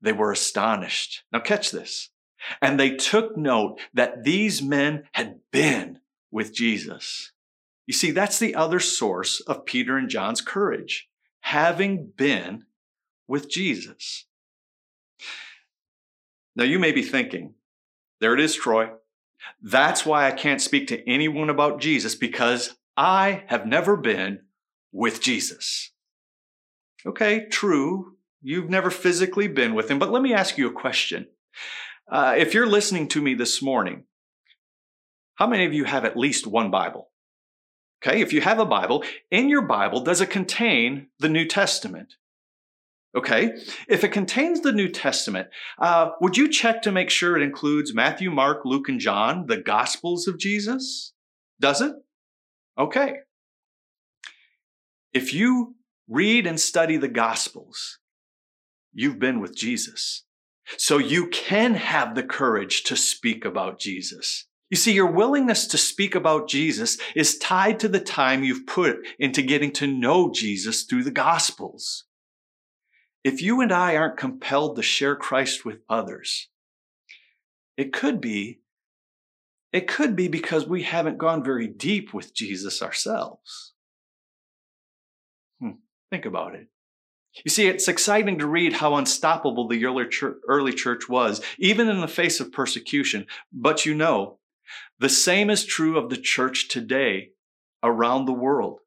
They 0.00 0.12
were 0.12 0.32
astonished. 0.32 1.24
Now, 1.32 1.40
catch 1.40 1.70
this. 1.70 2.10
And 2.60 2.78
they 2.78 2.90
took 2.90 3.36
note 3.36 3.80
that 3.94 4.24
these 4.24 4.60
men 4.60 5.04
had 5.12 5.40
been 5.50 6.00
with 6.30 6.54
Jesus. 6.54 7.32
You 7.86 7.94
see, 7.94 8.10
that's 8.10 8.38
the 8.38 8.54
other 8.54 8.80
source 8.80 9.40
of 9.40 9.66
Peter 9.66 9.96
and 9.96 10.08
John's 10.08 10.40
courage, 10.40 11.08
having 11.40 12.12
been 12.16 12.64
with 13.26 13.50
Jesus. 13.50 14.26
Now, 16.56 16.64
you 16.64 16.78
may 16.78 16.92
be 16.92 17.02
thinking, 17.02 17.54
there 18.20 18.34
it 18.34 18.40
is, 18.40 18.54
Troy. 18.54 18.90
That's 19.60 20.06
why 20.06 20.26
I 20.26 20.32
can't 20.32 20.60
speak 20.60 20.86
to 20.88 21.08
anyone 21.08 21.50
about 21.50 21.80
Jesus 21.80 22.14
because 22.14 22.76
I 22.96 23.44
have 23.48 23.66
never 23.66 23.96
been 23.96 24.40
with 24.92 25.20
Jesus. 25.20 25.90
Okay, 27.06 27.46
true. 27.48 28.16
You've 28.42 28.70
never 28.70 28.90
physically 28.90 29.48
been 29.48 29.74
with 29.74 29.90
him, 29.90 29.98
but 29.98 30.10
let 30.10 30.22
me 30.22 30.32
ask 30.32 30.58
you 30.58 30.68
a 30.68 30.72
question. 30.72 31.26
Uh, 32.10 32.34
if 32.36 32.54
you're 32.54 32.66
listening 32.66 33.08
to 33.08 33.22
me 33.22 33.34
this 33.34 33.62
morning, 33.62 34.04
how 35.36 35.46
many 35.46 35.64
of 35.64 35.72
you 35.72 35.84
have 35.84 36.04
at 36.04 36.16
least 36.16 36.46
one 36.46 36.70
Bible? 36.70 37.10
Okay, 38.04 38.20
if 38.20 38.32
you 38.32 38.42
have 38.42 38.58
a 38.58 38.66
Bible, 38.66 39.02
in 39.30 39.48
your 39.48 39.62
Bible, 39.62 40.00
does 40.00 40.20
it 40.20 40.28
contain 40.28 41.08
the 41.18 41.28
New 41.28 41.46
Testament? 41.46 42.14
Okay, 43.16 43.52
if 43.88 44.04
it 44.04 44.12
contains 44.12 44.60
the 44.60 44.72
New 44.72 44.88
Testament, 44.88 45.48
uh, 45.78 46.10
would 46.20 46.36
you 46.36 46.48
check 46.48 46.82
to 46.82 46.92
make 46.92 47.10
sure 47.10 47.36
it 47.36 47.42
includes 47.42 47.94
Matthew, 47.94 48.30
Mark, 48.30 48.64
Luke, 48.64 48.88
and 48.88 49.00
John, 49.00 49.46
the 49.46 49.56
Gospels 49.56 50.26
of 50.26 50.38
Jesus? 50.38 51.12
Does 51.60 51.80
it? 51.80 51.94
Okay. 52.78 53.18
If 55.12 55.32
you 55.32 55.76
read 56.08 56.46
and 56.46 56.60
study 56.60 56.96
the 56.96 57.08
Gospels, 57.08 57.98
you've 58.92 59.18
been 59.18 59.40
with 59.40 59.56
Jesus. 59.56 60.24
So 60.76 60.98
you 60.98 61.28
can 61.28 61.74
have 61.74 62.14
the 62.14 62.22
courage 62.22 62.84
to 62.84 62.96
speak 62.96 63.44
about 63.44 63.78
Jesus. 63.78 64.46
You 64.70 64.76
see, 64.76 64.92
your 64.92 65.10
willingness 65.10 65.66
to 65.68 65.78
speak 65.78 66.14
about 66.14 66.48
Jesus 66.48 66.98
is 67.14 67.38
tied 67.38 67.78
to 67.80 67.88
the 67.88 68.00
time 68.00 68.42
you've 68.42 68.66
put 68.66 68.96
into 69.18 69.42
getting 69.42 69.72
to 69.72 69.86
know 69.86 70.32
Jesus 70.32 70.82
through 70.82 71.04
the 71.04 71.10
Gospels. 71.10 72.04
If 73.22 73.40
you 73.40 73.60
and 73.60 73.72
I 73.72 73.96
aren't 73.96 74.16
compelled 74.16 74.76
to 74.76 74.82
share 74.82 75.16
Christ 75.16 75.64
with 75.64 75.78
others, 75.88 76.48
it 77.76 77.92
could 77.92 78.20
be 78.20 78.60
it 79.74 79.88
could 79.88 80.14
be 80.14 80.28
because 80.28 80.68
we 80.68 80.84
haven't 80.84 81.18
gone 81.18 81.42
very 81.42 81.66
deep 81.66 82.14
with 82.14 82.32
Jesus 82.32 82.80
ourselves. 82.80 83.72
Hmm, 85.60 85.80
think 86.10 86.26
about 86.26 86.54
it. 86.54 86.68
You 87.44 87.50
see, 87.50 87.66
it's 87.66 87.88
exciting 87.88 88.38
to 88.38 88.46
read 88.46 88.74
how 88.74 88.94
unstoppable 88.94 89.66
the 89.66 89.84
early 89.84 90.72
church 90.72 91.08
was, 91.08 91.42
even 91.58 91.88
in 91.88 92.00
the 92.00 92.06
face 92.06 92.38
of 92.38 92.52
persecution. 92.52 93.26
But 93.52 93.84
you 93.84 93.96
know, 93.96 94.38
the 95.00 95.08
same 95.08 95.50
is 95.50 95.66
true 95.66 95.98
of 95.98 96.08
the 96.08 96.18
church 96.18 96.68
today 96.68 97.30
around 97.82 98.26
the 98.26 98.32
world. 98.32 98.78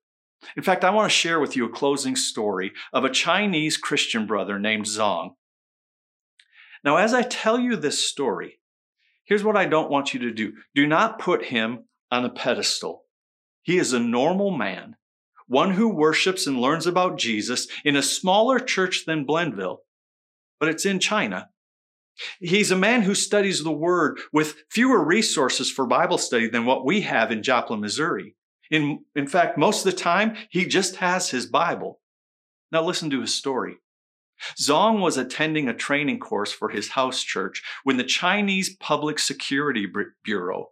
In 0.56 0.64
fact, 0.64 0.86
I 0.86 0.92
want 0.92 1.12
to 1.12 1.18
share 1.18 1.42
with 1.42 1.58
you 1.58 1.66
a 1.66 1.70
closing 1.70 2.16
story 2.16 2.72
of 2.94 3.04
a 3.04 3.10
Chinese 3.10 3.76
Christian 3.76 4.26
brother 4.26 4.58
named 4.58 4.86
Zong. 4.86 5.32
Now, 6.82 6.96
as 6.96 7.14
I 7.14 7.24
tell 7.24 7.60
you 7.60 7.76
this 7.76 8.08
story, 8.08 8.57
here's 9.28 9.44
what 9.44 9.58
I 9.58 9.66
don't 9.66 9.92
want 9.92 10.14
you 10.14 10.22
to 10.22 10.32
do 10.32 10.54
do 10.74 10.88
not 10.88 11.20
put 11.20 11.46
him 11.46 11.86
on 12.12 12.26
a 12.26 12.30
pedestal. 12.30 13.04
He 13.62 13.78
is 13.78 13.94
a 13.94 14.00
normal 14.00 14.52
man 14.52 14.96
one 15.48 15.72
who 15.72 15.88
worships 15.88 16.46
and 16.46 16.60
learns 16.60 16.86
about 16.86 17.18
Jesus 17.18 17.68
in 17.84 17.96
a 17.96 18.04
smaller 18.04 18.60
church 18.60 19.06
than 19.06 19.26
Blendville, 19.26 19.78
but 20.60 20.70
it's 20.70 20.86
in 20.86 21.00
China. 21.00 21.50
He's 22.40 22.72
a 22.72 22.76
man 22.76 23.04
who 23.04 23.16
studies 23.16 23.64
the 23.64 23.72
Word 23.72 24.20
with 24.34 24.56
fewer 24.70 25.04
resources 25.04 25.72
for 25.72 25.86
Bible 25.86 26.18
study 26.18 26.50
than 26.50 26.66
what 26.66 26.86
we 26.86 27.02
have 27.02 27.32
in 27.32 27.44
Joplin, 27.44 27.80
Missouri. 27.80 28.36
In, 28.72 29.06
in 29.16 29.28
fact, 29.28 29.58
most 29.58 29.86
of 29.86 29.92
the 29.92 29.98
time, 29.98 30.36
he 30.50 30.66
just 30.66 30.98
has 30.98 31.30
his 31.30 31.46
Bible. 31.46 32.00
Now, 32.72 32.84
listen 32.84 33.10
to 33.12 33.22
his 33.22 33.34
story. 33.34 33.78
Zong 34.60 35.02
was 35.02 35.18
attending 35.18 35.68
a 35.68 35.74
training 35.74 36.20
course 36.20 36.52
for 36.52 36.70
his 36.70 36.90
house 36.90 37.22
church 37.22 37.64
when 37.84 37.98
the 37.98 38.04
Chinese 38.04 38.76
Public 38.76 39.20
Security 39.20 39.88
Bureau 40.24 40.72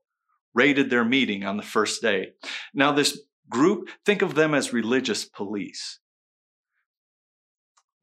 raided 0.54 0.90
their 0.90 1.06
meeting 1.06 1.44
on 1.44 1.58
the 1.58 1.64
first 1.64 2.02
day. 2.02 2.34
Now, 2.74 2.92
this 2.92 3.20
group, 3.50 3.90
think 4.06 4.22
of 4.22 4.36
them 4.36 4.54
as 4.54 4.74
religious 4.74 5.26
police. 5.26 6.00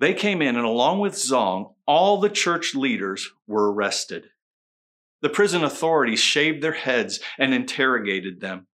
They 0.01 0.15
came 0.15 0.43
in, 0.43 0.57
and 0.57 0.67
along 0.67 1.01
with 1.01 1.15
Zong, 1.15 1.75
all 1.87 2.21
the 2.21 2.29
church 2.29 2.75
leaders 2.75 3.31
were 3.47 3.73
arrested. 3.73 4.31
The 5.21 5.29
prison 5.29 5.63
authorities 5.63 6.21
shaved 6.21 6.63
their 6.63 6.73
heads 6.73 7.21
and 7.39 7.55
interrogated 7.55 8.41
them. 8.41 8.67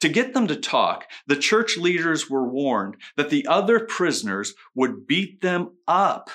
To 0.00 0.08
get 0.08 0.34
them 0.34 0.46
to 0.48 0.56
talk, 0.56 1.06
the 1.26 1.36
church 1.36 1.76
leaders 1.76 2.28
were 2.28 2.46
warned 2.46 2.96
that 3.16 3.30
the 3.30 3.46
other 3.46 3.80
prisoners 3.80 4.54
would 4.74 5.06
beat 5.06 5.40
them 5.40 5.76
up 5.88 6.30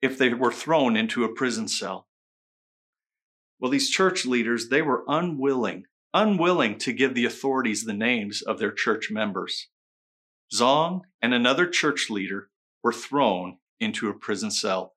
if 0.00 0.16
they 0.16 0.32
were 0.32 0.52
thrown 0.52 0.96
into 0.96 1.24
a 1.24 1.32
prison 1.32 1.68
cell. 1.68 2.08
Well, 3.60 3.70
these 3.70 3.90
church 3.90 4.24
leaders, 4.24 4.68
they 4.68 4.82
were 4.82 5.04
unwilling 5.06 5.84
unwilling 6.14 6.78
to 6.78 6.92
give 6.92 7.14
the 7.14 7.24
authorities 7.24 7.84
the 7.84 7.92
names 7.92 8.42
of 8.42 8.58
their 8.58 8.72
church 8.72 9.10
members. 9.10 9.68
Zong 10.54 11.02
and 11.20 11.34
another 11.34 11.66
church 11.68 12.08
leader 12.08 12.50
were 12.82 12.92
thrown 12.92 13.58
into 13.80 14.08
a 14.08 14.14
prison 14.14 14.50
cell. 14.50 14.94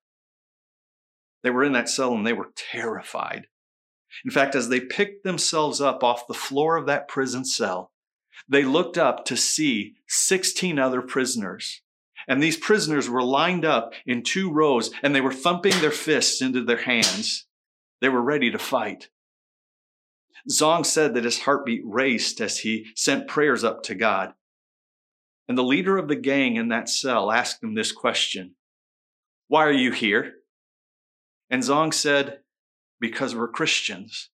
They 1.44 1.50
were 1.50 1.64
in 1.64 1.74
that 1.74 1.90
cell 1.90 2.14
and 2.14 2.26
they 2.26 2.34
were 2.34 2.52
terrified. 2.56 3.48
In 4.26 4.32
fact, 4.32 4.56
as 4.56 4.70
they 4.70 4.80
picked 4.80 5.24
themselves 5.24 5.82
up 5.82 6.04
off 6.04 6.28
the 6.28 6.34
floor 6.34 6.78
of 6.78 6.86
that 6.88 7.08
prison 7.08 7.46
cell, 7.46 7.92
they 8.48 8.64
looked 8.64 8.98
up 8.98 9.26
to 9.26 9.38
see 9.38 9.96
16 10.08 10.80
other 10.80 11.02
prisoners. 11.02 11.82
And 12.28 12.42
these 12.42 12.58
prisoners 12.58 13.10
were 13.10 13.24
lined 13.24 13.66
up 13.66 13.94
in 14.06 14.24
two 14.24 14.52
rows 14.52 14.92
and 15.02 15.16
they 15.16 15.22
were 15.22 15.34
thumping 15.34 15.80
their 15.80 15.92
fists 15.92 16.42
into 16.42 16.64
their 16.64 16.84
hands. 16.84 17.48
They 18.00 18.10
were 18.10 18.22
ready 18.22 18.52
to 18.52 18.60
fight. 18.60 19.10
Zong 20.50 20.86
said 20.86 21.14
that 21.14 21.24
his 21.24 21.42
heartbeat 21.42 21.82
raced 21.86 22.42
as 22.42 22.60
he 22.60 22.88
sent 22.96 23.28
prayers 23.28 23.64
up 23.64 23.84
to 23.84 23.96
God. 23.96 24.34
And 25.48 25.58
the 25.58 25.64
leader 25.64 25.98
of 25.98 26.08
the 26.08 26.16
gang 26.16 26.56
in 26.56 26.70
that 26.70 26.90
cell 26.90 27.32
asked 27.32 27.62
him 27.62 27.74
this 27.74 27.92
question 27.92 28.56
Why 29.48 29.66
are 29.66 29.72
you 29.72 29.92
here? 29.92 30.34
And 31.50 31.62
Zong 31.62 31.94
said, 31.94 32.40
Because 33.02 33.36
we're 33.36 33.50
Christians. 33.50 34.30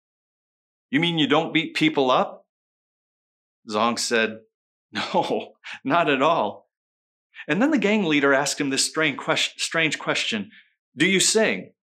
You 0.89 0.99
mean 0.99 1.19
you 1.19 1.27
don't 1.27 1.53
beat 1.53 1.75
people 1.75 2.09
up? 2.09 2.47
Zong 3.69 3.99
said, 3.99 4.39
No, 4.91 5.53
not 5.83 6.09
at 6.09 6.23
all. 6.23 6.69
And 7.47 7.61
then 7.61 7.71
the 7.71 7.77
gang 7.77 8.05
leader 8.05 8.33
asked 8.33 8.59
him 8.59 8.69
this 8.69 8.85
strange 8.85 9.99
question 9.99 10.51
Do 10.95 11.05
you 11.05 11.19
sing? 11.19 11.73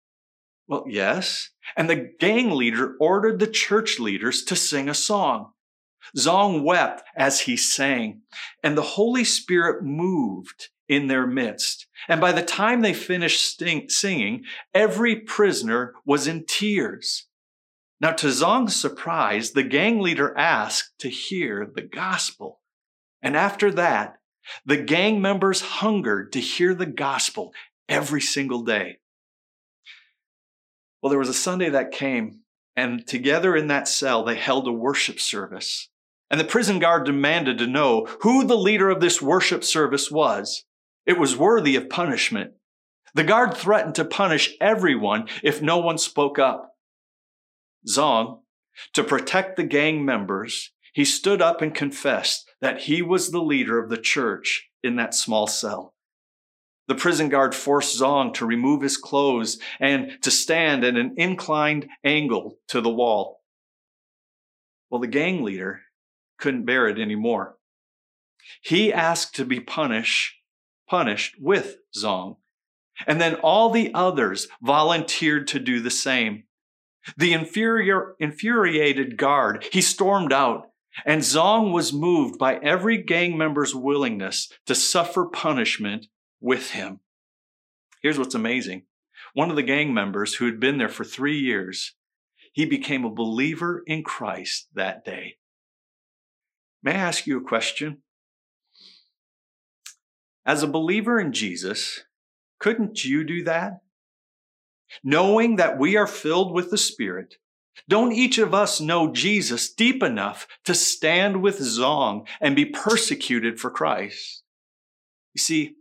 Well, 0.66 0.84
yes. 0.88 1.50
And 1.76 1.90
the 1.90 2.12
gang 2.18 2.52
leader 2.52 2.96
ordered 3.00 3.40
the 3.40 3.46
church 3.46 3.98
leaders 3.98 4.44
to 4.44 4.56
sing 4.56 4.88
a 4.88 4.94
song. 4.94 5.52
Zong 6.16 6.62
wept 6.62 7.02
as 7.16 7.40
he 7.40 7.56
sang, 7.56 8.22
and 8.62 8.76
the 8.76 8.82
Holy 8.82 9.24
Spirit 9.24 9.84
moved 9.84 10.68
in 10.90 11.07
their 11.07 11.24
midst. 11.24 11.87
And 12.09 12.20
by 12.20 12.33
the 12.33 12.42
time 12.42 12.81
they 12.81 12.92
finished 12.92 13.62
singing, 13.88 14.42
every 14.74 15.14
prisoner 15.14 15.94
was 16.05 16.26
in 16.26 16.44
tears. 16.46 17.29
Now, 18.00 18.11
to 18.12 18.26
Zong's 18.26 18.74
surprise, 18.74 19.53
the 19.53 19.62
gang 19.62 20.00
leader 20.00 20.37
asked 20.37 20.98
to 20.98 21.09
hear 21.09 21.70
the 21.72 21.83
gospel. 21.83 22.61
And 23.22 23.37
after 23.37 23.70
that, 23.72 24.16
the 24.66 24.79
gang 24.79 25.22
members 25.22 25.61
hungered 25.61 26.33
to 26.33 26.40
hear 26.40 26.74
the 26.74 26.87
gospel 26.87 27.53
every 27.88 28.20
single 28.20 28.64
day. 28.64 28.98
Well, 31.00 31.11
there 31.11 31.20
was 31.20 31.29
a 31.29 31.35
Sunday 31.35 31.68
that 31.68 31.92
came, 31.92 32.40
and 32.74 33.07
together 33.07 33.55
in 33.55 33.68
that 33.68 33.87
cell, 33.87 34.24
they 34.24 34.35
held 34.35 34.66
a 34.66 34.72
worship 34.72 35.20
service. 35.20 35.88
And 36.33 36.40
the 36.40 36.44
prison 36.44 36.81
guard 36.81 37.07
demanded 37.07 37.59
to 37.59 37.66
know 37.68 38.09
who 38.22 38.44
the 38.44 38.57
leader 38.57 38.90
of 38.90 39.00
this 39.00 39.22
worship 39.22 39.62
service 39.62 40.11
was. 40.11 40.64
It 41.11 41.18
was 41.18 41.37
worthy 41.37 41.75
of 41.75 41.90
punishment. 41.90 42.53
The 43.14 43.25
guard 43.25 43.57
threatened 43.57 43.96
to 43.96 44.05
punish 44.05 44.55
everyone 44.61 45.27
if 45.42 45.61
no 45.61 45.79
one 45.79 45.99
spoke 45.99 46.38
up. 46.38 46.77
Zong, 47.85 48.42
to 48.92 49.03
protect 49.03 49.57
the 49.57 49.64
gang 49.64 50.05
members, 50.05 50.70
he 50.92 51.05
stood 51.05 51.42
up 51.42 51.62
and 51.62 51.75
confessed 51.75 52.49
that 52.61 52.83
he 52.83 53.03
was 53.03 53.33
the 53.33 53.42
leader 53.42 53.77
of 53.77 53.90
the 53.90 53.96
church 53.96 54.68
in 54.85 54.94
that 54.96 55.12
small 55.12 55.49
cell. 55.49 55.94
The 56.87 56.94
prison 56.94 57.29
guard 57.29 57.57
forced 57.57 58.01
Zong 58.01 58.33
to 58.35 58.46
remove 58.46 58.83
his 58.83 58.96
clothes 58.96 59.59
and 59.81 60.16
to 60.23 60.31
stand 60.31 60.85
at 60.85 60.94
an 60.94 61.14
inclined 61.16 61.88
angle 62.05 62.61
to 62.68 62.81
the 62.81 62.88
wall. 62.88 63.40
Well, 64.90 65.01
the 65.01 65.09
gang 65.09 65.42
leader 65.42 65.81
couldn't 66.38 66.66
bear 66.66 66.87
it 66.87 67.01
anymore. 67.01 67.57
He 68.62 68.92
asked 68.92 69.35
to 69.35 69.44
be 69.44 69.59
punished, 69.59 70.37
punished 70.90 71.37
with 71.40 71.76
Zong, 71.96 72.37
And 73.07 73.20
then 73.20 73.37
all 73.37 73.70
the 73.70 73.94
others 73.94 74.48
volunteered 74.61 75.46
to 75.48 75.61
do 75.61 75.81
the 75.81 75.90
same. 75.90 76.44
The 77.16 77.33
inferior, 77.33 78.16
infuriated 78.18 79.16
guard, 79.16 79.66
he 79.72 79.81
stormed 79.81 80.33
out, 80.33 80.66
and 81.07 81.22
Zong 81.22 81.72
was 81.72 81.92
moved 81.92 82.38
by 82.38 82.57
every 82.57 82.98
gang 82.98 83.38
member's 83.38 83.74
willingness 83.74 84.53
to 84.66 84.74
suffer 84.74 85.24
punishment 85.24 86.09
with 86.40 86.72
him. 86.72 87.00
Here's 88.03 88.18
what's 88.18 88.35
amazing. 88.35 88.83
One 89.33 89.48
of 89.48 89.57
the 89.57 89.62
gang 89.62 89.94
members 89.94 90.35
who 90.35 90.46
had 90.46 90.59
been 90.59 90.79
there 90.79 90.88
for 90.88 91.05
three 91.05 91.38
years, 91.38 91.94
he 92.53 92.66
became 92.66 93.05
a 93.05 93.14
believer 93.14 93.83
in 93.87 94.03
Christ 94.03 94.68
that 94.74 95.05
day. 95.05 95.37
May 96.83 96.92
I 96.92 96.96
ask 96.96 97.26
you 97.26 97.38
a 97.38 97.48
question? 97.48 98.03
As 100.50 100.64
a 100.64 100.66
believer 100.66 101.20
in 101.20 101.32
Jesus, 101.32 102.02
couldn't 102.58 103.04
you 103.04 103.22
do 103.22 103.44
that? 103.44 103.82
Knowing 105.04 105.54
that 105.54 105.78
we 105.78 105.96
are 105.96 106.08
filled 106.08 106.52
with 106.52 106.72
the 106.72 106.76
Spirit, 106.76 107.36
don't 107.88 108.10
each 108.10 108.36
of 108.36 108.52
us 108.52 108.80
know 108.80 109.12
Jesus 109.12 109.72
deep 109.72 110.02
enough 110.02 110.48
to 110.64 110.74
stand 110.74 111.40
with 111.40 111.60
Zong 111.60 112.26
and 112.40 112.56
be 112.56 112.64
persecuted 112.64 113.60
for 113.60 113.70
Christ? 113.70 114.42
You 115.34 115.38
see, 115.40 115.76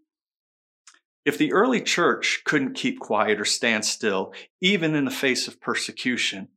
if 1.25 1.39
the 1.39 1.51
early 1.51 1.81
church 1.81 2.43
couldn't 2.45 2.75
keep 2.75 2.99
quiet 2.99 3.41
or 3.41 3.45
stand 3.45 3.85
still, 3.85 4.35
even 4.61 4.93
in 4.93 5.05
the 5.05 5.09
face 5.09 5.47
of 5.47 5.59
persecution, 5.59 6.49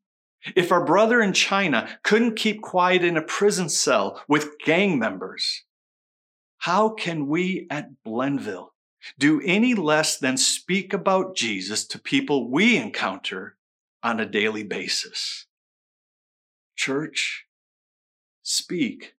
if 0.54 0.70
our 0.70 0.84
brother 0.84 1.22
in 1.22 1.32
China 1.32 1.88
couldn't 2.02 2.36
keep 2.36 2.60
quiet 2.60 3.04
in 3.04 3.16
a 3.16 3.22
prison 3.22 3.70
cell 3.70 4.22
with 4.28 4.58
gang 4.62 4.98
members, 4.98 5.64
how 6.62 6.90
can 6.90 7.26
we 7.26 7.66
at 7.70 7.90
Blendville 8.06 8.68
do 9.18 9.40
any 9.44 9.74
less 9.74 10.18
than 10.18 10.36
speak 10.36 10.92
about 10.92 11.34
Jesus 11.34 11.84
to 11.88 11.98
people 11.98 12.52
we 12.52 12.76
encounter 12.76 13.56
on 14.00 14.20
a 14.20 14.26
daily 14.26 14.62
basis? 14.62 15.46
Church, 16.76 17.46
speak 18.44 19.16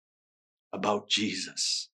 about 0.71 1.09
Jesus. 1.09 1.89